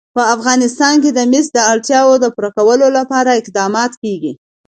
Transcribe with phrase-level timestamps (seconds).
[0.15, 4.31] په افغانستان کې د مس د اړتیاوو پوره کولو لپاره اقدامات کېږي.